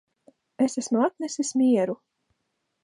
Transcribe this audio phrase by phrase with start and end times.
[0.65, 1.99] Es esmu atnesis mieru